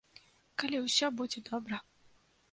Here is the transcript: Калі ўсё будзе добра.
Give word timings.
Калі 0.61 0.79
ўсё 0.85 1.09
будзе 1.19 1.43
добра. 1.51 1.77